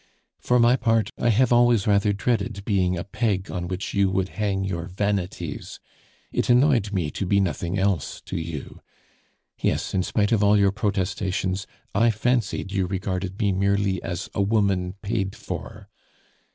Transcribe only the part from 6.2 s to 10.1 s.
It annoyed me to be nothing else to you. Yes, in